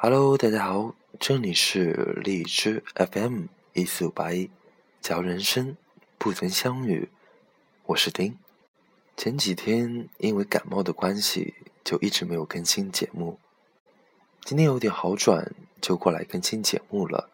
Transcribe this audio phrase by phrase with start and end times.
[0.00, 4.48] Hello，大家好，这里是荔枝 FM 一四五八一，
[5.00, 5.76] 叫人生
[6.18, 7.08] 不曾相遇，
[7.84, 8.38] 我是丁。
[9.16, 13.40] 前几天因为感冒的关系，就一直没有更新节目。
[14.44, 17.28] 今天有点好转，就过来更新节目了。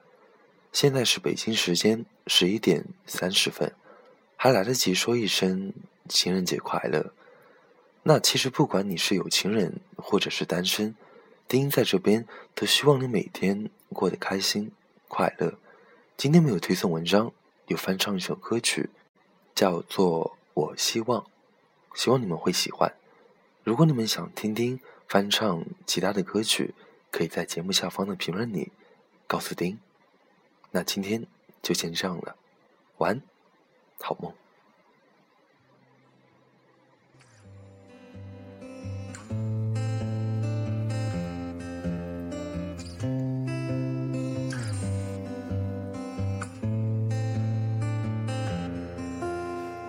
[0.72, 3.74] 现在是北京时间十一点三十分，
[4.36, 5.74] 还来得及说一声
[6.08, 7.12] 情人节快乐。
[8.04, 10.96] 那其实不管你是有情人或者是单身。
[11.46, 14.72] 丁在这边都希望你每天过得开心
[15.08, 15.54] 快乐。
[16.16, 17.32] 今天没有推送文章，
[17.66, 18.90] 有翻唱一首歌曲，
[19.54, 21.20] 叫做《我希望》，
[21.94, 22.94] 希望你们会喜欢。
[23.62, 26.74] 如果你们想听听翻唱其他的歌曲，
[27.10, 28.72] 可以在节目下方的评论里
[29.26, 29.78] 告诉丁。
[30.70, 31.26] 那今天
[31.62, 32.36] 就先这样了，
[32.98, 33.22] 晚安，
[34.00, 34.32] 好梦。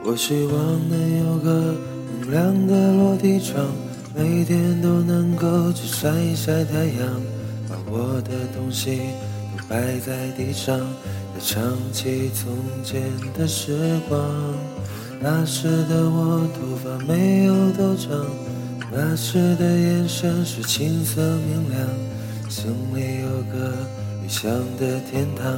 [0.07, 0.53] 我希望
[0.87, 1.73] 能有个
[2.21, 3.65] 明亮的落地窗，
[4.15, 7.21] 每天都能够去晒一晒太阳，
[7.67, 8.99] 把我的东西
[9.57, 10.79] 都摆在地上，
[11.33, 11.59] 再唱
[11.91, 13.01] 起从前
[13.35, 14.21] 的时光。
[15.19, 18.11] 那时的我头发没有多长，
[18.91, 21.81] 那时的眼神是青涩明亮，
[22.47, 23.73] 心里有个
[24.21, 25.51] 理想的天堂，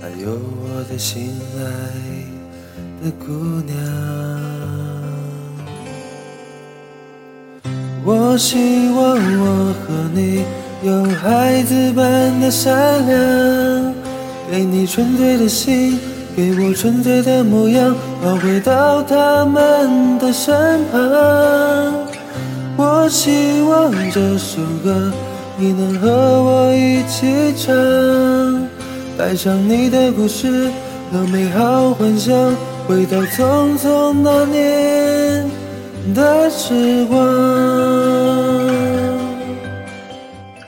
[0.00, 2.37] 还有我的心爱。
[3.02, 3.32] 的姑
[3.66, 3.76] 娘，
[8.04, 10.44] 我希望我和你
[10.82, 12.74] 有孩子般的善
[13.06, 13.94] 良，
[14.50, 15.98] 给你纯粹的心，
[16.36, 20.98] 给我纯粹的模样，跑回到他们的身旁。
[22.76, 25.12] 我希望这首歌
[25.56, 27.74] 你能和我一起唱，
[29.16, 30.70] 带上你的故事
[31.12, 32.34] 和美好幻想。
[32.88, 35.46] 回到匆匆那年
[36.14, 38.47] 的时光。